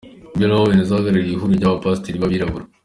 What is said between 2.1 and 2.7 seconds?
b’Abirabura.